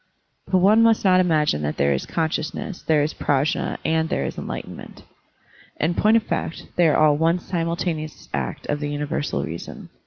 But 0.47 0.57
one 0.57 0.81
must 0.81 1.05
not 1.05 1.19
imagine 1.19 1.61
that 1.61 1.77
there 1.77 1.93
is 1.93 2.07
con 2.07 2.27
sciousness, 2.29 2.83
there 2.83 3.03
is 3.03 3.13
PrajM, 3.13 3.77
and 3.85 4.09
there 4.09 4.25
is 4.25 4.35
enlighten 4.35 4.75
ment. 4.75 5.03
In 5.79 5.93
point 5.93 6.17
of 6.17 6.23
fact, 6.23 6.63
they 6.75 6.87
are 6.87 6.97
all 6.97 7.15
one 7.15 7.37
simul 7.37 7.75
taneous 7.77 8.27
act 8.33 8.65
of 8.65 8.79
the 8.79 8.89
universal 8.89 9.43
reason. 9.43 9.89